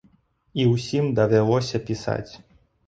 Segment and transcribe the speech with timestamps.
[0.63, 2.29] І ўсім давялося пісаць.